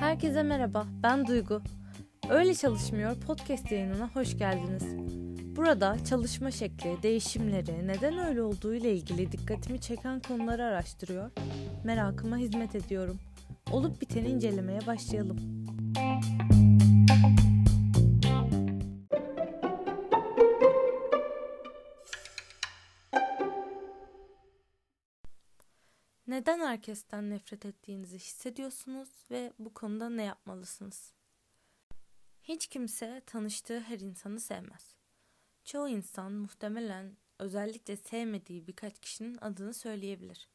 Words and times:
Herkese 0.00 0.42
merhaba, 0.42 0.86
ben 1.02 1.26
Duygu. 1.26 1.62
Öyle 2.30 2.54
Çalışmıyor 2.54 3.20
podcast 3.20 3.72
yayınına 3.72 4.08
hoş 4.14 4.38
geldiniz. 4.38 4.84
Burada 5.56 5.96
çalışma 6.04 6.50
şekli, 6.50 7.02
değişimleri, 7.02 7.86
neden 7.86 8.18
öyle 8.18 8.42
olduğu 8.42 8.74
ile 8.74 8.92
ilgili 8.92 9.32
dikkatimi 9.32 9.80
çeken 9.80 10.20
konuları 10.20 10.64
araştırıyor, 10.64 11.30
merakıma 11.84 12.36
hizmet 12.36 12.74
ediyorum. 12.74 13.18
Olup 13.72 14.00
biteni 14.00 14.28
incelemeye 14.28 14.80
başlayalım. 14.86 15.38
Neden 26.32 26.60
herkesten 26.60 27.30
nefret 27.30 27.66
ettiğinizi 27.66 28.18
hissediyorsunuz 28.18 29.08
ve 29.30 29.52
bu 29.58 29.74
konuda 29.74 30.10
ne 30.10 30.22
yapmalısınız? 30.22 31.12
Hiç 32.42 32.66
kimse 32.66 33.22
tanıştığı 33.26 33.80
her 33.80 34.00
insanı 34.00 34.40
sevmez. 34.40 34.96
Çoğu 35.64 35.88
insan 35.88 36.32
muhtemelen 36.32 37.16
özellikle 37.38 37.96
sevmediği 37.96 38.66
birkaç 38.66 39.00
kişinin 39.00 39.38
adını 39.40 39.74
söyleyebilir. 39.74 40.48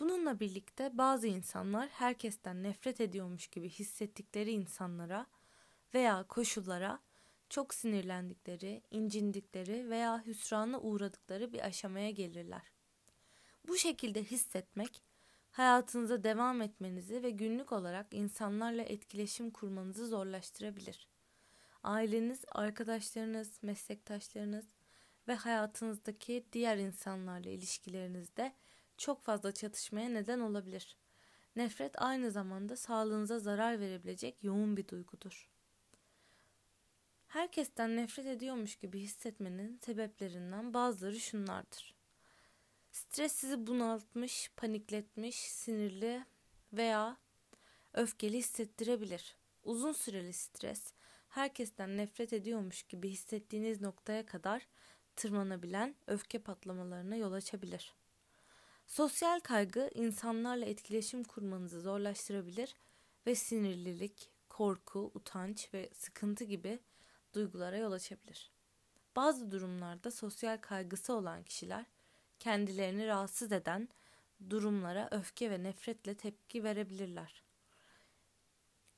Bununla 0.00 0.40
birlikte 0.40 0.98
bazı 0.98 1.26
insanlar 1.26 1.88
herkesten 1.88 2.62
nefret 2.62 3.00
ediyormuş 3.00 3.46
gibi 3.46 3.68
hissettikleri 3.68 4.50
insanlara 4.50 5.26
veya 5.94 6.24
koşullara 6.28 7.00
çok 7.50 7.74
sinirlendikleri, 7.74 8.82
incindikleri 8.90 9.90
veya 9.90 10.26
hüsrana 10.26 10.80
uğradıkları 10.80 11.52
bir 11.52 11.66
aşamaya 11.66 12.10
gelirler. 12.10 12.73
Bu 13.68 13.76
şekilde 13.76 14.24
hissetmek 14.24 15.02
hayatınıza 15.50 16.24
devam 16.24 16.62
etmenizi 16.62 17.22
ve 17.22 17.30
günlük 17.30 17.72
olarak 17.72 18.06
insanlarla 18.14 18.82
etkileşim 18.82 19.50
kurmanızı 19.50 20.06
zorlaştırabilir. 20.06 21.08
Aileniz, 21.82 22.44
arkadaşlarınız, 22.48 23.62
meslektaşlarınız 23.62 24.64
ve 25.28 25.34
hayatınızdaki 25.34 26.44
diğer 26.52 26.78
insanlarla 26.78 27.50
ilişkilerinizde 27.50 28.52
çok 28.96 29.24
fazla 29.24 29.52
çatışmaya 29.52 30.08
neden 30.08 30.40
olabilir. 30.40 30.96
Nefret 31.56 32.02
aynı 32.02 32.30
zamanda 32.30 32.76
sağlığınıza 32.76 33.38
zarar 33.38 33.80
verebilecek 33.80 34.44
yoğun 34.44 34.76
bir 34.76 34.88
duygudur. 34.88 35.50
Herkesten 37.26 37.96
nefret 37.96 38.26
ediyormuş 38.26 38.76
gibi 38.76 39.00
hissetmenin 39.00 39.78
sebeplerinden 39.78 40.74
bazıları 40.74 41.20
şunlardır. 41.20 41.93
Stres 42.94 43.32
sizi 43.32 43.66
bunaltmış, 43.66 44.50
panikletmiş, 44.56 45.36
sinirli 45.36 46.24
veya 46.72 47.16
öfkeli 47.92 48.38
hissettirebilir. 48.38 49.36
Uzun 49.62 49.92
süreli 49.92 50.32
stres, 50.32 50.92
herkesten 51.28 51.96
nefret 51.96 52.32
ediyormuş 52.32 52.82
gibi 52.82 53.08
hissettiğiniz 53.08 53.80
noktaya 53.80 54.26
kadar 54.26 54.66
tırmanabilen 55.16 55.94
öfke 56.06 56.38
patlamalarına 56.38 57.16
yol 57.16 57.32
açabilir. 57.32 57.94
Sosyal 58.86 59.40
kaygı 59.40 59.90
insanlarla 59.94 60.64
etkileşim 60.64 61.24
kurmanızı 61.24 61.80
zorlaştırabilir 61.80 62.74
ve 63.26 63.34
sinirlilik, 63.34 64.30
korku, 64.48 65.10
utanç 65.14 65.74
ve 65.74 65.90
sıkıntı 65.94 66.44
gibi 66.44 66.78
duygulara 67.32 67.76
yol 67.76 67.92
açabilir. 67.92 68.50
Bazı 69.16 69.50
durumlarda 69.50 70.10
sosyal 70.10 70.58
kaygısı 70.58 71.12
olan 71.12 71.42
kişiler 71.42 71.93
kendilerini 72.44 73.06
rahatsız 73.06 73.52
eden 73.52 73.88
durumlara 74.50 75.08
öfke 75.10 75.50
ve 75.50 75.62
nefretle 75.62 76.14
tepki 76.14 76.64
verebilirler. 76.64 77.42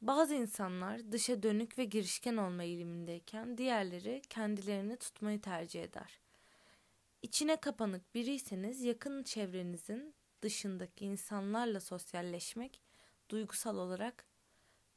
Bazı 0.01 0.35
insanlar 0.35 1.13
dışa 1.13 1.43
dönük 1.43 1.79
ve 1.79 1.85
girişken 1.85 2.37
olma 2.37 2.63
eğilimindeyken 2.63 3.59
diğerleri 3.59 4.23
kendilerini 4.31 4.97
tutmayı 4.97 5.41
tercih 5.41 5.83
eder. 5.83 6.21
İçine 7.23 7.57
kapanık 7.57 8.15
biriyseniz 8.15 8.83
yakın 8.83 9.23
çevrenizin 9.23 10.15
dışındaki 10.43 11.05
insanlarla 11.05 11.81
sosyalleşmek 11.81 12.81
duygusal 13.29 13.77
olarak 13.77 14.25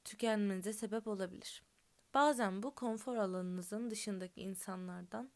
tükenmenize 0.04 0.74
sebep 0.74 1.08
olabilir. 1.08 1.64
Bazen 2.14 2.64
bu 2.64 2.76
konfor 2.76 3.16
alanınızın 3.16 3.92
dışındaki 3.92 4.42
insanlardan 4.42 5.32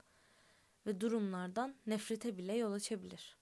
ve 0.86 1.02
durumlardan 1.02 1.76
nefrete 1.88 2.38
bile 2.38 2.54
yol 2.54 2.72
açabilir. 2.72 3.38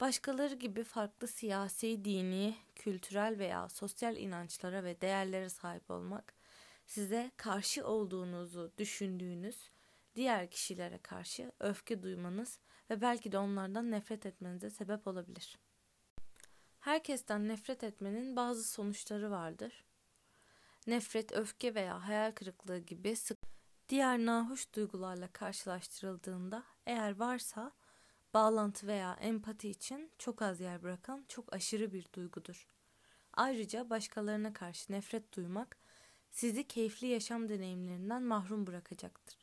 Başkaları 0.00 0.54
gibi 0.54 0.84
farklı 0.84 1.28
siyasi, 1.28 2.04
dini, 2.04 2.56
kültürel 2.74 3.38
veya 3.38 3.68
sosyal 3.68 4.16
inançlara 4.16 4.84
ve 4.84 5.00
değerlere 5.00 5.48
sahip 5.48 5.90
olmak 5.90 6.34
size 6.86 7.30
karşı 7.36 7.86
olduğunuzu 7.86 8.72
düşündüğünüz 8.78 9.70
diğer 10.14 10.50
kişilere 10.50 10.98
karşı 10.98 11.52
öfke 11.60 12.02
duymanız 12.02 12.58
ve 12.90 13.00
belki 13.00 13.32
de 13.32 13.38
onlardan 13.38 13.90
nefret 13.90 14.26
etmenize 14.26 14.70
sebep 14.70 15.06
olabilir. 15.06 15.58
Herkesten 16.80 17.48
nefret 17.48 17.84
etmenin 17.84 18.36
bazı 18.36 18.64
sonuçları 18.64 19.30
vardır. 19.30 19.84
Nefret, 20.86 21.32
öfke 21.32 21.74
veya 21.74 22.08
hayal 22.08 22.32
kırıklığı 22.32 22.78
gibi 22.78 23.16
sık 23.16 23.39
diğer 23.90 24.18
nahoş 24.18 24.72
duygularla 24.74 25.28
karşılaştırıldığında 25.32 26.64
eğer 26.86 27.18
varsa 27.18 27.72
bağlantı 28.34 28.86
veya 28.86 29.12
empati 29.20 29.68
için 29.68 30.10
çok 30.18 30.42
az 30.42 30.60
yer 30.60 30.82
bırakan 30.82 31.24
çok 31.28 31.54
aşırı 31.54 31.92
bir 31.92 32.06
duygudur. 32.12 32.68
Ayrıca 33.32 33.90
başkalarına 33.90 34.52
karşı 34.52 34.92
nefret 34.92 35.34
duymak 35.36 35.76
sizi 36.30 36.68
keyifli 36.68 37.06
yaşam 37.06 37.48
deneyimlerinden 37.48 38.22
mahrum 38.22 38.66
bırakacaktır. 38.66 39.38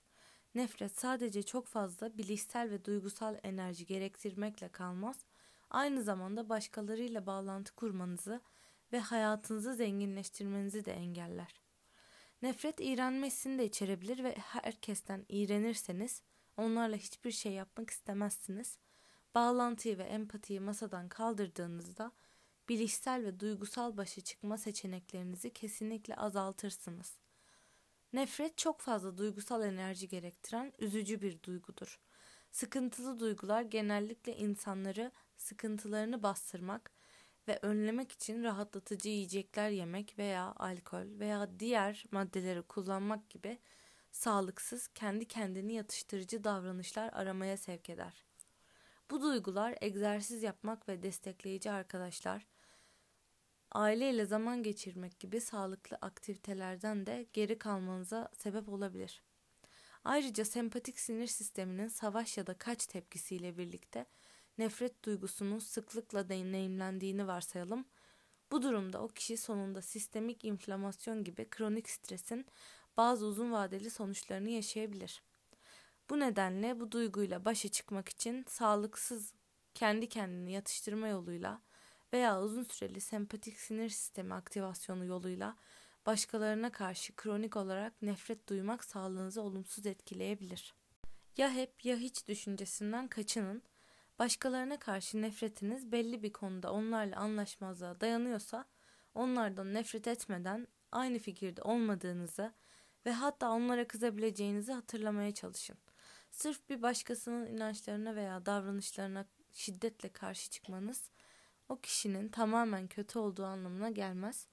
Nefret 0.56 1.00
sadece 1.00 1.44
çok 1.44 1.68
fazla 1.68 2.18
bilişsel 2.18 2.72
ve 2.72 2.86
duygusal 2.86 3.36
enerji 3.44 3.86
gerektirmekle 3.86 4.70
kalmaz, 4.70 5.26
aynı 5.70 6.04
zamanda 6.04 6.50
başkalarıyla 6.50 7.26
bağlantı 7.26 7.76
kurmanızı 7.76 8.42
ve 8.92 9.00
hayatınızı 9.00 9.74
zenginleştirmenizi 9.74 10.86
de 10.86 10.94
engeller. 10.94 11.67
Nefret 12.42 12.76
iğrenmesini 12.80 13.60
de 13.60 13.66
içerebilir 13.66 14.24
ve 14.24 14.36
herkesten 14.36 15.26
iğrenirseniz 15.30 16.22
onlarla 16.58 16.96
hiçbir 16.96 17.32
şey 17.32 17.52
yapmak 17.52 17.90
istemezsiniz. 17.90 18.78
Bağlantıyı 19.36 19.98
ve 19.98 20.04
empatiyi 20.04 20.60
masadan 20.60 21.10
kaldırdığınızda 21.10 22.12
bilişsel 22.70 23.26
ve 23.26 23.40
duygusal 23.40 23.98
başa 23.98 24.22
çıkma 24.22 24.58
seçeneklerinizi 24.58 25.54
kesinlikle 25.54 26.16
azaltırsınız. 26.16 27.18
Nefret 28.14 28.58
çok 28.58 28.82
fazla 28.82 29.18
duygusal 29.18 29.64
enerji 29.64 30.08
gerektiren 30.08 30.74
üzücü 30.80 31.22
bir 31.22 31.44
duygudur. 31.44 32.00
Sıkıntılı 32.52 33.20
duygular 33.20 33.62
genellikle 33.62 34.36
insanları 34.36 35.12
sıkıntılarını 35.38 36.24
bastırmak 36.24 36.92
ve 37.48 37.60
önlemek 37.62 38.12
için 38.12 38.44
rahatlatıcı 38.44 39.10
yiyecekler 39.10 39.70
yemek 39.70 40.20
veya 40.20 40.54
alkol 40.58 41.20
veya 41.20 41.60
diğer 41.60 42.06
maddeleri 42.12 42.62
kullanmak 42.62 43.30
gibi 43.30 43.60
sağlıksız, 44.12 44.88
kendi 44.88 45.28
kendini 45.28 45.74
yatıştırıcı 45.74 46.44
davranışlar 46.44 47.10
aramaya 47.14 47.58
sevk 47.58 47.90
eder. 47.90 48.26
Bu 49.12 49.22
duygular 49.22 49.76
egzersiz 49.82 50.44
yapmak 50.44 50.90
ve 50.90 51.04
destekleyici 51.04 51.72
arkadaşlar, 51.72 52.48
aileyle 53.72 54.26
zaman 54.26 54.64
geçirmek 54.64 55.20
gibi 55.20 55.42
sağlıklı 55.42 55.98
aktivitelerden 56.02 57.06
de 57.06 57.28
geri 57.34 57.58
kalmanıza 57.58 58.30
sebep 58.34 58.70
olabilir. 58.70 59.24
Ayrıca 60.04 60.46
sempatik 60.46 61.00
sinir 61.00 61.28
sisteminin 61.28 61.88
savaş 61.88 62.38
ya 62.38 62.48
da 62.48 62.58
kaç 62.58 62.88
tepkisiyle 62.88 63.58
birlikte 63.58 64.06
nefret 64.58 65.06
duygusunun 65.06 65.60
sıklıkla 65.60 66.30
deneyimlendiğini 66.30 67.28
varsayalım. 67.28 67.86
Bu 68.52 68.62
durumda 68.62 69.02
o 69.02 69.08
kişi 69.08 69.38
sonunda 69.38 69.82
sistemik 69.82 70.46
inflamasyon 70.46 71.24
gibi 71.24 71.50
kronik 71.50 71.90
stresin 71.90 72.46
bazı 72.98 73.26
uzun 73.26 73.52
vadeli 73.52 73.90
sonuçlarını 73.90 74.50
yaşayabilir. 74.50 75.24
Bu 76.10 76.20
nedenle 76.20 76.80
bu 76.80 76.92
duyguyla 76.92 77.46
başa 77.46 77.70
çıkmak 77.70 78.10
için 78.10 78.46
sağlıksız 78.48 79.34
kendi 79.74 80.10
kendini 80.10 80.52
yatıştırma 80.52 81.08
yoluyla 81.08 81.62
veya 82.14 82.42
uzun 82.42 82.64
süreli 82.64 83.02
sempatik 83.02 83.60
sinir 83.60 83.90
sistemi 83.90 84.34
aktivasyonu 84.34 85.06
yoluyla 85.06 85.58
başkalarına 86.06 86.72
karşı 86.72 87.16
kronik 87.16 87.56
olarak 87.56 88.02
nefret 88.02 88.50
duymak 88.50 88.84
sağlığınızı 88.84 89.42
olumsuz 89.42 89.86
etkileyebilir. 89.86 90.76
Ya 91.38 91.52
hep 91.52 91.86
ya 91.86 91.98
hiç 91.98 92.28
düşüncesinden 92.28 93.08
kaçının. 93.08 93.62
Başkalarına 94.20 94.80
karşı 94.80 95.22
nefretiniz 95.22 95.92
belli 95.92 96.24
bir 96.24 96.34
konuda 96.34 96.74
onlarla 96.74 97.18
anlaşmazlığa 97.18 98.02
dayanıyorsa 98.02 98.66
onlardan 99.14 99.74
nefret 99.74 100.08
etmeden 100.08 100.68
aynı 100.92 101.20
fikirde 101.20 101.62
olmadığınızı 101.62 102.54
ve 103.06 103.12
hatta 103.12 103.50
onlara 103.50 103.88
kızabileceğinizi 103.88 104.74
hatırlamaya 104.74 105.34
çalışın. 105.34 105.78
Sırf 106.32 106.70
bir 106.70 106.82
başkasının 106.82 107.46
inançlarına 107.46 108.16
veya 108.16 108.46
davranışlarına 108.46 109.26
şiddetle 109.54 110.10
karşı 110.10 110.50
çıkmanız 110.50 111.10
o 111.70 111.80
kişinin 111.80 112.30
tamamen 112.30 112.88
kötü 112.88 113.20
olduğu 113.20 113.46
anlamına 113.46 113.90
gelmez. 113.90 114.48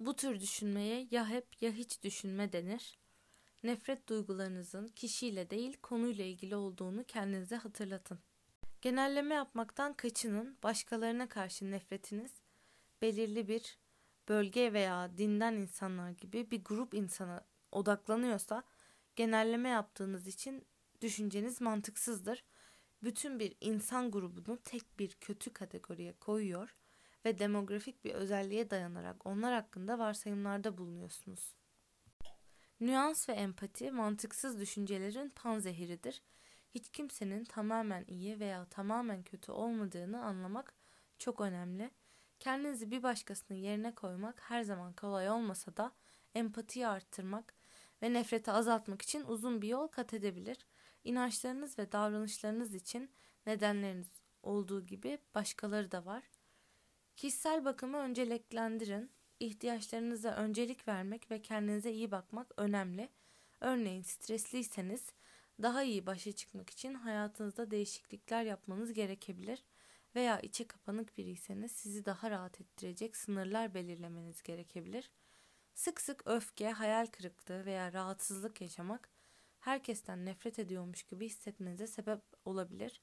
Bu 0.00 0.16
tür 0.16 0.40
düşünmeye 0.40 1.08
ya 1.10 1.28
hep 1.28 1.62
ya 1.62 1.70
hiç 1.70 2.02
düşünme 2.02 2.52
denir. 2.52 2.98
Nefret 3.62 4.08
duygularınızın 4.08 4.88
kişiyle 4.88 5.50
değil 5.50 5.76
konuyla 5.82 6.24
ilgili 6.24 6.56
olduğunu 6.56 7.04
kendinize 7.04 7.56
hatırlatın. 7.56 8.18
Genelleme 8.86 9.34
yapmaktan 9.34 9.92
kaçının. 9.92 10.58
Başkalarına 10.62 11.28
karşı 11.28 11.70
nefretiniz 11.70 12.32
belirli 13.02 13.48
bir 13.48 13.78
bölge 14.28 14.72
veya 14.72 15.18
dinden 15.18 15.52
insanlar 15.52 16.10
gibi 16.10 16.50
bir 16.50 16.64
grup 16.64 16.94
insana 16.94 17.44
odaklanıyorsa 17.72 18.62
genelleme 19.16 19.68
yaptığınız 19.68 20.26
için 20.26 20.66
düşünceniz 21.00 21.60
mantıksızdır. 21.60 22.44
Bütün 23.02 23.38
bir 23.38 23.56
insan 23.60 24.10
grubunu 24.10 24.62
tek 24.62 24.98
bir 24.98 25.10
kötü 25.20 25.52
kategoriye 25.52 26.12
koyuyor 26.12 26.76
ve 27.24 27.38
demografik 27.38 28.04
bir 28.04 28.14
özelliğe 28.14 28.70
dayanarak 28.70 29.26
onlar 29.26 29.54
hakkında 29.54 29.98
varsayımlarda 29.98 30.78
bulunuyorsunuz. 30.78 31.54
Nüans 32.80 33.28
ve 33.28 33.32
empati 33.32 33.90
mantıksız 33.90 34.60
düşüncelerin 34.60 35.28
panzehiridir. 35.28 36.22
Hiç 36.76 36.88
kimsenin 36.88 37.44
tamamen 37.44 38.04
iyi 38.08 38.40
veya 38.40 38.64
tamamen 38.64 39.22
kötü 39.22 39.52
olmadığını 39.52 40.24
anlamak 40.24 40.74
çok 41.18 41.40
önemli. 41.40 41.90
Kendinizi 42.38 42.90
bir 42.90 43.02
başkasının 43.02 43.58
yerine 43.58 43.94
koymak 43.94 44.40
her 44.40 44.62
zaman 44.62 44.92
kolay 44.92 45.30
olmasa 45.30 45.76
da 45.76 45.92
empatiyi 46.34 46.86
arttırmak 46.86 47.54
ve 48.02 48.12
nefreti 48.12 48.50
azaltmak 48.50 49.02
için 49.02 49.24
uzun 49.24 49.62
bir 49.62 49.68
yol 49.68 49.88
kat 49.88 50.14
edebilir. 50.14 50.66
İnançlarınız 51.04 51.78
ve 51.78 51.92
davranışlarınız 51.92 52.74
için 52.74 53.10
nedenleriniz 53.46 54.20
olduğu 54.42 54.86
gibi 54.86 55.18
başkaları 55.34 55.90
da 55.90 56.04
var. 56.04 56.22
Kişisel 57.16 57.64
bakımı 57.64 57.96
önceliklendirin. 57.96 59.10
İhtiyaçlarınıza 59.40 60.30
öncelik 60.30 60.88
vermek 60.88 61.30
ve 61.30 61.42
kendinize 61.42 61.92
iyi 61.92 62.10
bakmak 62.10 62.52
önemli. 62.56 63.08
Örneğin 63.60 64.02
stresliyseniz 64.02 65.12
daha 65.62 65.82
iyi 65.82 66.06
başa 66.06 66.32
çıkmak 66.32 66.70
için 66.70 66.94
hayatınızda 66.94 67.70
değişiklikler 67.70 68.44
yapmanız 68.44 68.92
gerekebilir 68.92 69.64
veya 70.14 70.40
içe 70.40 70.66
kapanık 70.66 71.18
biriyseniz 71.18 71.72
sizi 71.72 72.04
daha 72.04 72.30
rahat 72.30 72.60
ettirecek 72.60 73.16
sınırlar 73.16 73.74
belirlemeniz 73.74 74.42
gerekebilir. 74.42 75.10
Sık 75.74 76.00
sık 76.00 76.22
öfke, 76.26 76.70
hayal 76.70 77.06
kırıklığı 77.06 77.64
veya 77.64 77.92
rahatsızlık 77.92 78.60
yaşamak 78.60 79.10
herkesten 79.60 80.24
nefret 80.26 80.58
ediyormuş 80.58 81.02
gibi 81.02 81.26
hissetmenize 81.26 81.86
sebep 81.86 82.20
olabilir. 82.44 83.02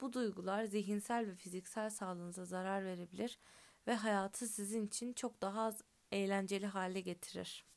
Bu 0.00 0.12
duygular 0.12 0.64
zihinsel 0.64 1.26
ve 1.26 1.34
fiziksel 1.34 1.90
sağlığınıza 1.90 2.44
zarar 2.44 2.84
verebilir 2.84 3.38
ve 3.86 3.94
hayatı 3.94 4.48
sizin 4.48 4.86
için 4.86 5.12
çok 5.12 5.42
daha 5.42 5.62
az 5.62 5.82
eğlenceli 6.12 6.66
hale 6.66 7.00
getirir. 7.00 7.71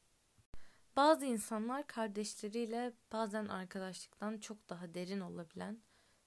Bazı 0.95 1.25
insanlar 1.25 1.87
kardeşleriyle 1.87 2.93
bazen 3.11 3.45
arkadaşlıktan 3.45 4.37
çok 4.37 4.69
daha 4.69 4.93
derin 4.93 5.19
olabilen, 5.19 5.79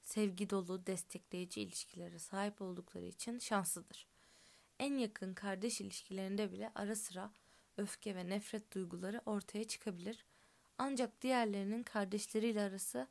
sevgi 0.02 0.50
dolu, 0.50 0.86
destekleyici 0.86 1.60
ilişkilere 1.60 2.18
sahip 2.18 2.62
oldukları 2.62 3.04
için 3.04 3.38
şanslıdır. 3.38 4.06
En 4.78 4.98
yakın 4.98 5.34
kardeş 5.34 5.80
ilişkilerinde 5.80 6.52
bile 6.52 6.72
ara 6.74 6.96
sıra 6.96 7.32
öfke 7.76 8.16
ve 8.16 8.28
nefret 8.28 8.72
duyguları 8.72 9.20
ortaya 9.26 9.64
çıkabilir. 9.64 10.24
Ancak 10.78 11.22
diğerlerinin 11.22 11.82
kardeşleriyle 11.82 12.62
arası 12.62 13.08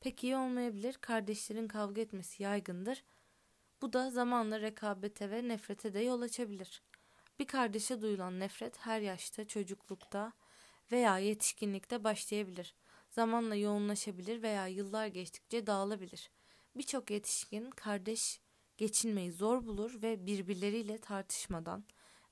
pek 0.00 0.24
iyi 0.24 0.36
olmayabilir. 0.36 0.94
Kardeşlerin 0.94 1.68
kavga 1.68 2.00
etmesi 2.00 2.42
yaygındır. 2.42 3.04
Bu 3.82 3.92
da 3.92 4.10
zamanla 4.10 4.60
rekabete 4.60 5.30
ve 5.30 5.48
nefrete 5.48 5.94
de 5.94 6.00
yol 6.00 6.20
açabilir. 6.20 6.82
Bir 7.38 7.46
kardeşe 7.46 8.00
duyulan 8.00 8.40
nefret 8.40 8.78
her 8.78 9.00
yaşta, 9.00 9.48
çocuklukta 9.48 10.32
veya 10.92 11.18
yetişkinlikte 11.18 12.04
başlayabilir. 12.04 12.74
Zamanla 13.10 13.54
yoğunlaşabilir 13.54 14.42
veya 14.42 14.66
yıllar 14.66 15.06
geçtikçe 15.06 15.66
dağılabilir. 15.66 16.30
Birçok 16.76 17.10
yetişkin 17.10 17.70
kardeş 17.70 18.40
geçinmeyi 18.76 19.32
zor 19.32 19.66
bulur 19.66 20.02
ve 20.02 20.26
birbirleriyle 20.26 20.98
tartışmadan 20.98 21.84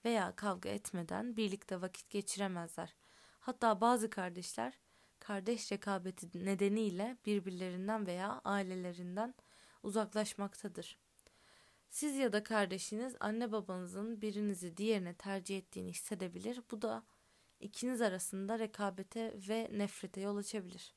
veya 0.05 0.37
kavga 0.37 0.69
etmeden 0.69 1.37
birlikte 1.37 1.81
vakit 1.81 2.11
geçiremezler. 2.11 2.97
Hatta 3.41 3.81
bazı 3.81 4.11
kardeşler 4.11 4.79
kardeş 5.19 5.73
rekabeti 5.73 6.45
nedeniyle 6.45 7.17
birbirlerinden 7.27 8.07
veya 8.07 8.41
ailelerinden 8.45 9.35
uzaklaşmaktadır. 9.83 10.99
Siz 11.91 12.17
ya 12.17 12.33
da 12.33 12.43
kardeşiniz 12.43 13.17
anne 13.21 13.53
babanızın 13.53 14.21
birinizi 14.21 14.77
diğerine 14.77 15.15
tercih 15.15 15.59
ettiğini 15.59 15.91
hissedebilir. 15.91 16.61
Bu 16.71 16.83
da 16.83 17.03
ikiniz 17.61 18.01
arasında 18.01 18.59
rekabete 18.59 19.35
ve 19.49 19.71
nefrete 19.73 20.21
yol 20.21 20.37
açabilir. 20.37 20.95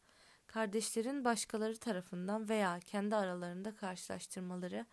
Kardeşlerin 0.47 1.25
başkaları 1.25 1.77
tarafından 1.77 2.49
veya 2.49 2.79
kendi 2.79 3.15
aralarında 3.15 3.75
karşılaştırmaları 3.75 4.85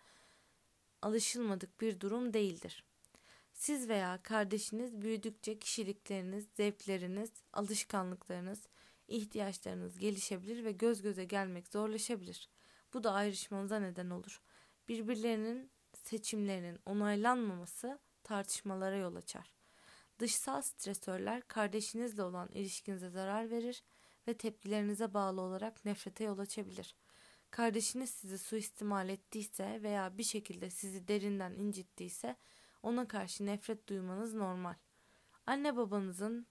alışılmadık 1.01 1.81
bir 1.81 1.99
durum 1.99 2.33
değildir. 2.33 2.85
Siz 3.53 3.89
veya 3.89 4.19
kardeşiniz 4.23 5.01
büyüdükçe 5.01 5.59
kişilikleriniz, 5.59 6.47
zevkleriniz, 6.53 7.31
alışkanlıklarınız, 7.53 8.67
ihtiyaçlarınız 9.07 9.97
gelişebilir 9.97 10.65
ve 10.65 10.71
göz 10.71 11.01
göze 11.01 11.25
gelmek 11.25 11.67
zorlaşabilir. 11.67 12.49
Bu 12.93 13.03
da 13.03 13.13
ayrışmanıza 13.13 13.79
neden 13.79 14.09
olur. 14.09 14.41
Birbirlerinin 14.87 15.71
seçimlerinin 15.93 16.79
onaylanmaması 16.85 17.99
tartışmalara 18.23 18.95
yol 18.95 19.15
açar. 19.15 19.60
Dışsal 20.21 20.61
stresörler 20.61 21.41
kardeşinizle 21.47 22.23
olan 22.23 22.49
ilişkinize 22.53 23.09
zarar 23.09 23.49
verir 23.49 23.83
ve 24.27 24.33
tepkilerinize 24.33 25.13
bağlı 25.13 25.41
olarak 25.41 25.85
nefrete 25.85 26.23
yol 26.23 26.39
açabilir. 26.39 26.95
Kardeşiniz 27.51 28.09
sizi 28.09 28.37
suistimal 28.37 29.09
ettiyse 29.09 29.79
veya 29.83 30.17
bir 30.17 30.23
şekilde 30.23 30.69
sizi 30.69 31.07
derinden 31.07 31.51
incittiyse 31.51 32.35
ona 32.83 33.07
karşı 33.07 33.45
nefret 33.45 33.89
duymanız 33.89 34.33
normal. 34.33 34.73
Anne 35.47 35.77
babanızın 35.77 36.47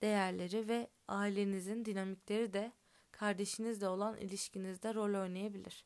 değerleri 0.00 0.68
ve 0.68 0.90
ailenizin 1.08 1.84
dinamikleri 1.84 2.52
de 2.52 2.72
kardeşinizle 3.12 3.88
olan 3.88 4.16
ilişkinizde 4.16 4.94
rol 4.94 5.22
oynayabilir. 5.22 5.84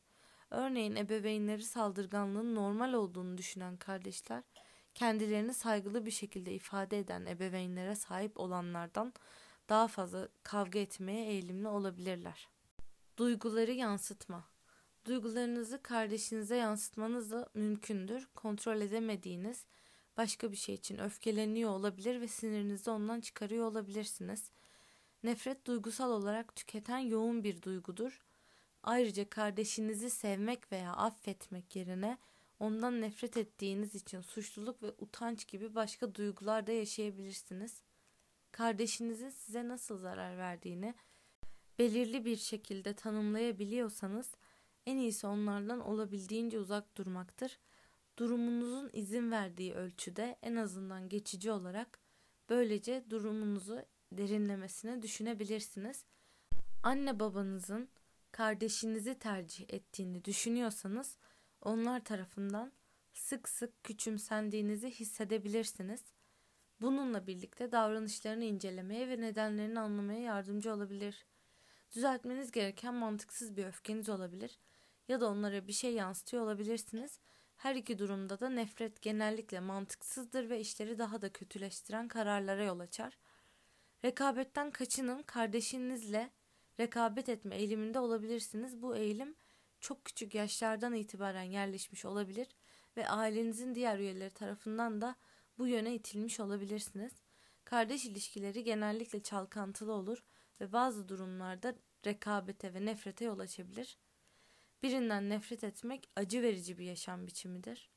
Örneğin 0.51 0.95
ebeveynleri 0.95 1.63
saldırganlığın 1.63 2.55
normal 2.55 2.93
olduğunu 2.93 3.37
düşünen 3.37 3.77
kardeşler, 3.77 4.43
kendilerini 4.97 5.53
saygılı 5.53 6.05
bir 6.05 6.11
şekilde 6.11 6.53
ifade 6.53 6.99
eden 6.99 7.25
ebeveynlere 7.25 7.95
sahip 7.95 8.39
olanlardan 8.39 9.13
daha 9.69 9.87
fazla 9.87 10.27
kavga 10.43 10.79
etmeye 10.79 11.27
eğilimli 11.27 11.67
olabilirler. 11.67 12.47
Duyguları 13.17 13.71
yansıtma. 13.71 14.43
Duygularınızı 15.05 15.81
kardeşinize 15.83 16.55
yansıtmanız 16.55 17.31
da 17.31 17.49
mümkündür. 17.53 18.27
Kontrol 18.35 18.81
edemediğiniz 18.81 19.65
başka 20.17 20.51
bir 20.51 20.57
şey 20.57 20.75
için 20.75 20.97
öfkeleniyor 20.97 21.69
olabilir 21.69 22.21
ve 22.21 22.27
sinirinizi 22.27 22.89
ondan 22.89 23.21
çıkarıyor 23.21 23.65
olabilirsiniz. 23.65 24.51
Nefret 25.23 25.65
duygusal 25.65 26.11
olarak 26.11 26.55
tüketen 26.55 26.99
yoğun 26.99 27.43
bir 27.43 27.61
duygudur. 27.61 28.21
Ayrıca 28.83 29.29
kardeşinizi 29.29 30.09
sevmek 30.09 30.71
veya 30.71 30.93
affetmek 30.93 31.75
yerine 31.75 32.17
ondan 32.59 33.01
nefret 33.01 33.37
ettiğiniz 33.37 33.95
için 33.95 34.21
suçluluk 34.21 34.83
ve 34.83 34.91
utanç 34.97 35.47
gibi 35.47 35.75
başka 35.75 36.15
duygular 36.15 36.67
da 36.67 36.71
yaşayabilirsiniz. 36.71 37.81
Kardeşinizin 38.51 39.29
size 39.29 39.67
nasıl 39.67 39.97
zarar 39.97 40.37
verdiğini 40.37 40.95
belirli 41.79 42.25
bir 42.25 42.37
şekilde 42.37 42.93
tanımlayabiliyorsanız 42.93 44.31
en 44.85 44.97
iyisi 44.97 45.27
onlardan 45.27 45.79
olabildiğince 45.79 46.59
uzak 46.59 46.97
durmaktır 46.97 47.59
durumunuzun 48.17 48.89
izin 48.93 49.31
verdiği 49.31 49.73
ölçüde 49.73 50.37
en 50.41 50.55
azından 50.55 51.09
geçici 51.09 51.51
olarak 51.51 51.99
böylece 52.49 53.03
durumunuzu 53.09 53.81
derinlemesine 54.11 55.01
düşünebilirsiniz. 55.01 56.05
Anne 56.83 57.19
babanızın 57.19 57.89
kardeşinizi 58.31 59.19
tercih 59.19 59.65
ettiğini 59.69 60.25
düşünüyorsanız 60.25 61.17
onlar 61.61 62.03
tarafından 62.03 62.71
sık 63.13 63.49
sık 63.49 63.83
küçümsendiğinizi 63.83 64.91
hissedebilirsiniz. 64.91 66.01
Bununla 66.81 67.27
birlikte 67.27 67.71
davranışlarını 67.71 68.43
incelemeye 68.43 69.09
ve 69.09 69.21
nedenlerini 69.21 69.79
anlamaya 69.79 70.19
yardımcı 70.19 70.73
olabilir. 70.73 71.25
Düzeltmeniz 71.95 72.51
gereken 72.51 72.93
mantıksız 72.93 73.57
bir 73.57 73.65
öfkeniz 73.65 74.09
olabilir 74.09 74.59
ya 75.07 75.21
da 75.21 75.27
onlara 75.27 75.67
bir 75.67 75.73
şey 75.73 75.93
yansıtıyor 75.93 76.43
olabilirsiniz 76.43 77.19
her 77.57 77.75
iki 77.75 77.99
durumda 77.99 78.39
da 78.39 78.49
nefret 78.49 79.01
genellikle 79.01 79.59
mantıksızdır 79.59 80.49
ve 80.49 80.59
işleri 80.59 80.99
daha 80.99 81.21
da 81.21 81.33
kötüleştiren 81.33 82.07
kararlara 82.07 82.63
yol 82.63 82.79
açar. 82.79 83.17
Rekabetten 84.05 84.71
kaçının 84.71 85.23
kardeşinizle 85.23 86.31
rekabet 86.79 87.29
etme 87.29 87.55
eğiliminde 87.55 87.99
olabilirsiniz. 87.99 88.81
Bu 88.81 88.95
eğilim 88.95 89.35
çok 89.81 90.05
küçük 90.05 90.35
yaşlardan 90.35 90.93
itibaren 90.93 91.43
yerleşmiş 91.43 92.05
olabilir 92.05 92.47
ve 92.97 93.09
ailenizin 93.09 93.75
diğer 93.75 93.99
üyeleri 93.99 94.33
tarafından 94.33 95.01
da 95.01 95.15
bu 95.57 95.67
yöne 95.67 95.95
itilmiş 95.95 96.39
olabilirsiniz. 96.39 97.11
Kardeş 97.65 98.05
ilişkileri 98.05 98.63
genellikle 98.63 99.23
çalkantılı 99.23 99.93
olur 99.93 100.23
ve 100.61 100.71
bazı 100.71 101.09
durumlarda 101.09 101.75
rekabete 102.05 102.73
ve 102.73 102.85
nefrete 102.85 103.25
yol 103.25 103.39
açabilir. 103.39 103.97
Birinden 104.83 105.29
nefret 105.29 105.63
etmek 105.63 106.09
acı 106.15 106.41
verici 106.41 106.77
bir 106.77 106.85
yaşam 106.85 107.27
biçimidir. 107.27 107.89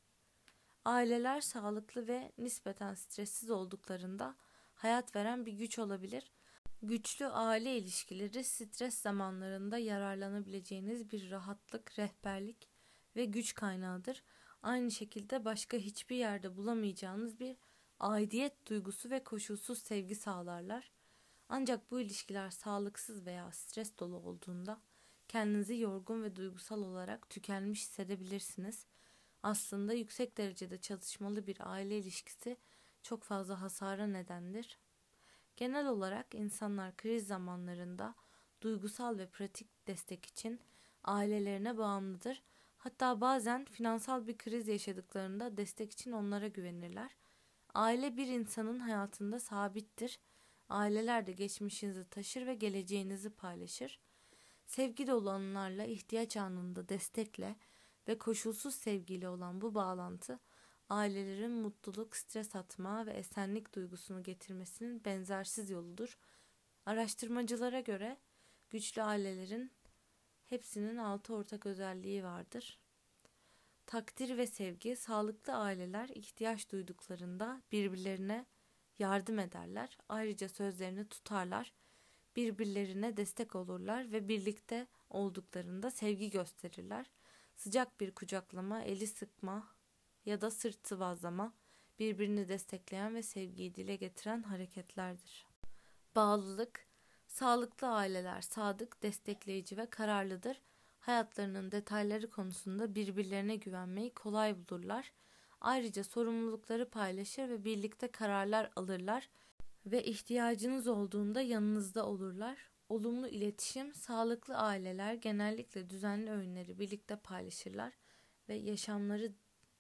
Aileler 0.85 1.41
sağlıklı 1.41 2.09
ve 2.09 2.33
nispeten 2.39 2.95
stressiz 2.95 3.51
olduklarında 3.51 4.37
hayat 4.75 5.17
veren 5.17 5.47
bir 5.47 5.53
güç 5.53 5.79
olabilir. 5.79 6.33
Güçlü 6.83 7.27
aile 7.27 7.79
ilişkileri 7.79 8.45
stres 8.45 8.95
zamanlarında 8.99 9.79
yararlanabileceğiniz 9.79 11.11
bir 11.11 11.31
rahatlık, 11.31 11.99
rehberlik 11.99 12.69
ve 13.17 13.25
güç 13.25 13.55
kaynağıdır. 13.55 14.23
Aynı 14.63 14.91
şekilde 14.91 15.45
başka 15.45 15.77
hiçbir 15.77 16.17
yerde 16.17 16.57
bulamayacağınız 16.57 17.41
bir 17.41 17.57
aidiyet 17.99 18.67
duygusu 18.67 19.11
ve 19.11 19.25
koşulsuz 19.25 19.79
sevgi 19.79 20.15
sağlarlar. 20.15 20.93
Ancak 21.49 21.91
bu 21.91 22.01
ilişkiler 22.01 22.51
sağlıksız 22.51 23.27
veya 23.27 23.53
stres 23.53 23.99
dolu 23.99 24.17
olduğunda 24.17 24.81
kendinizi 25.29 25.77
yorgun 25.77 26.23
ve 26.23 26.37
duygusal 26.37 26.83
olarak 26.83 27.31
tükenmiş 27.31 27.81
hissedebilirsiniz. 27.81 28.87
Aslında 29.43 29.93
yüksek 29.93 30.39
derecede 30.39 30.81
çatışmalı 30.81 31.47
bir 31.47 31.57
aile 31.73 31.99
ilişkisi 31.99 32.57
çok 33.03 33.23
fazla 33.23 33.61
hasara 33.61 34.07
nedendir. 34.07 34.79
Genel 35.61 35.87
olarak 35.87 36.35
insanlar 36.35 36.97
kriz 36.97 37.27
zamanlarında 37.27 38.15
duygusal 38.63 39.19
ve 39.19 39.27
pratik 39.27 39.87
destek 39.87 40.27
için 40.27 40.61
ailelerine 41.05 41.79
bağımlıdır. 41.79 42.43
Hatta 42.77 43.21
bazen 43.21 43.65
finansal 43.65 44.27
bir 44.27 44.39
kriz 44.39 44.69
yaşadıklarında 44.69 45.57
destek 45.57 45.93
için 45.93 46.13
onlara 46.13 46.49
güvenirler. 46.49 47.17
Aile 47.75 48.17
bir 48.17 48.27
insanın 48.27 48.79
hayatında 48.79 49.41
sabittir. 49.41 50.21
Aileler 50.69 51.27
de 51.27 51.33
geçmişinizi 51.33 52.09
taşır 52.09 52.47
ve 52.47 52.55
geleceğinizi 52.55 53.31
paylaşır. 53.31 54.01
Sevgi 54.67 55.07
dolu 55.07 55.31
anılarla 55.31 55.85
ihtiyaç 55.85 56.37
anında 56.37 56.89
destekle 56.89 57.57
ve 58.09 58.19
koşulsuz 58.19 58.75
sevgiyle 58.75 59.29
olan 59.29 59.61
bu 59.61 59.75
bağlantı 59.75 60.39
ailelerin 60.91 61.51
mutluluk, 61.51 62.17
stres 62.17 62.57
atma 62.57 63.07
ve 63.07 63.11
esenlik 63.11 63.75
duygusunu 63.75 64.23
getirmesinin 64.23 65.05
benzersiz 65.05 65.71
yoludur. 65.71 66.19
Araştırmacılara 66.87 67.81
göre 67.81 68.17
güçlü 68.71 69.03
ailelerin 69.03 69.73
hepsinin 70.47 70.97
altı 70.97 71.35
ortak 71.35 71.67
özelliği 71.67 72.25
vardır. 72.25 72.81
Takdir 73.87 74.37
ve 74.37 74.47
sevgi, 74.47 74.97
sağlıklı 74.97 75.57
aileler 75.57 76.09
ihtiyaç 76.09 76.73
duyduklarında 76.73 77.63
birbirlerine 77.73 78.47
yardım 78.99 79.39
ederler. 79.39 79.99
Ayrıca 80.09 80.49
sözlerini 80.49 81.09
tutarlar, 81.09 81.73
birbirlerine 82.37 83.17
destek 83.17 83.55
olurlar 83.55 84.13
ve 84.13 84.29
birlikte 84.29 84.87
olduklarında 85.11 85.91
sevgi 85.91 86.31
gösterirler. 86.31 87.11
Sıcak 87.57 88.01
bir 88.01 88.11
kucaklama, 88.11 88.83
eli 88.83 89.07
sıkma 89.07 89.80
ya 90.31 90.41
da 90.41 90.51
sırt 90.51 90.89
sıvazlama 90.89 91.53
birbirini 91.99 92.49
destekleyen 92.49 93.15
ve 93.15 93.23
sevgiyi 93.23 93.75
dile 93.75 93.97
getiren 93.97 94.43
hareketlerdir. 94.43 95.47
Bağlılık, 96.17 96.87
sağlıklı 97.27 97.89
aileler 97.89 98.41
sadık, 98.41 99.03
destekleyici 99.03 99.77
ve 99.77 99.87
kararlıdır. 99.87 100.63
Hayatlarının 101.01 101.73
detayları 101.73 102.31
konusunda 102.31 102.95
birbirlerine 102.95 103.57
güvenmeyi 103.57 104.15
kolay 104.15 104.57
bulurlar. 104.59 105.13
Ayrıca 105.61 106.05
sorumlulukları 106.05 106.91
paylaşır 106.91 107.49
ve 107.49 107.65
birlikte 107.65 108.11
kararlar 108.11 108.71
alırlar 108.77 109.31
ve 109.87 110.05
ihtiyacınız 110.05 110.89
olduğunda 110.89 111.41
yanınızda 111.41 112.07
olurlar. 112.07 112.71
Olumlu 112.89 113.29
iletişim, 113.29 113.95
sağlıklı 113.95 114.57
aileler 114.57 115.15
genellikle 115.15 115.91
düzenli 115.91 116.31
öğünleri 116.31 116.79
birlikte 116.79 117.17
paylaşırlar 117.17 117.93
ve 118.49 118.55
yaşamları, 118.55 119.33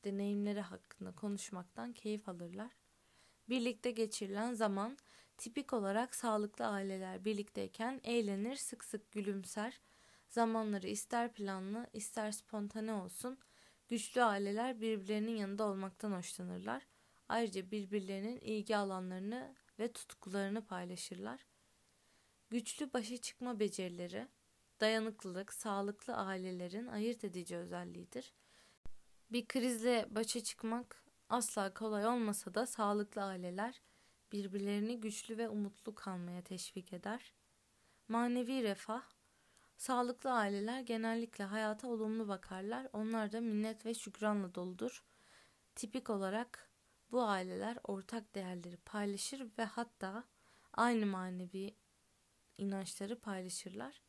deneyimleri 0.04 0.60
hakkında 0.60 1.12
konuşmaktan 1.12 1.92
keyif 1.92 2.28
alırlar. 2.28 2.70
Birlikte 3.48 3.90
geçirilen 3.90 4.54
zaman 4.54 4.98
tipik 5.38 5.72
olarak 5.72 6.14
sağlıklı 6.14 6.66
aileler 6.66 7.24
birlikteyken 7.24 8.00
eğlenir, 8.04 8.56
sık 8.56 8.84
sık 8.84 9.12
gülümser. 9.12 9.80
Zamanları 10.28 10.88
ister 10.88 11.32
planlı, 11.32 11.86
ister 11.92 12.32
spontane 12.32 12.92
olsun. 12.92 13.38
Güçlü 13.88 14.22
aileler 14.22 14.80
birbirlerinin 14.80 15.36
yanında 15.36 15.64
olmaktan 15.64 16.12
hoşlanırlar. 16.12 16.86
Ayrıca 17.28 17.70
birbirlerinin 17.70 18.40
ilgi 18.40 18.76
alanlarını 18.76 19.54
ve 19.78 19.92
tutkularını 19.92 20.66
paylaşırlar. 20.66 21.46
Güçlü 22.50 22.92
başa 22.92 23.16
çıkma 23.16 23.60
becerileri, 23.60 24.28
dayanıklılık, 24.80 25.52
sağlıklı 25.52 26.16
ailelerin 26.16 26.86
ayırt 26.86 27.24
edici 27.24 27.56
özelliğidir. 27.56 28.32
Bir 29.32 29.48
krizle 29.48 30.06
başa 30.10 30.42
çıkmak 30.42 31.04
asla 31.28 31.74
kolay 31.74 32.06
olmasa 32.06 32.54
da 32.54 32.66
sağlıklı 32.66 33.22
aileler 33.22 33.80
birbirlerini 34.32 35.00
güçlü 35.00 35.38
ve 35.38 35.48
umutlu 35.48 35.94
kalmaya 35.94 36.42
teşvik 36.42 36.92
eder. 36.92 37.34
Manevi 38.08 38.62
refah, 38.62 39.02
sağlıklı 39.76 40.32
aileler 40.32 40.80
genellikle 40.80 41.44
hayata 41.44 41.88
olumlu 41.88 42.28
bakarlar. 42.28 42.88
Onlar 42.92 43.32
da 43.32 43.40
minnet 43.40 43.86
ve 43.86 43.94
şükranla 43.94 44.54
doludur. 44.54 45.04
Tipik 45.74 46.10
olarak 46.10 46.70
bu 47.10 47.22
aileler 47.22 47.78
ortak 47.84 48.34
değerleri 48.34 48.76
paylaşır 48.76 49.48
ve 49.58 49.64
hatta 49.64 50.24
aynı 50.72 51.06
manevi 51.06 51.74
inançları 52.58 53.20
paylaşırlar. 53.20 54.02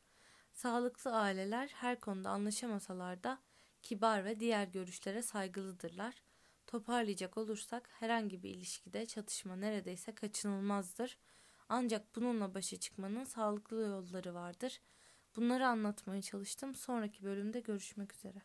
Sağlıklı 0.52 1.16
aileler 1.16 1.68
her 1.68 2.00
konuda 2.00 2.30
anlaşamasalar 2.30 3.22
da 3.22 3.38
kibar 3.82 4.24
ve 4.24 4.40
diğer 4.40 4.66
görüşlere 4.66 5.22
saygılıdırlar. 5.22 6.22
Toparlayacak 6.66 7.38
olursak 7.38 7.88
herhangi 7.92 8.42
bir 8.42 8.50
ilişkide 8.50 9.06
çatışma 9.06 9.56
neredeyse 9.56 10.14
kaçınılmazdır. 10.14 11.18
Ancak 11.68 12.16
bununla 12.16 12.54
başa 12.54 12.76
çıkmanın 12.76 13.24
sağlıklı 13.24 13.76
yolları 13.76 14.34
vardır. 14.34 14.80
Bunları 15.36 15.66
anlatmaya 15.66 16.22
çalıştım. 16.22 16.74
Sonraki 16.74 17.24
bölümde 17.24 17.60
görüşmek 17.60 18.12
üzere. 18.14 18.42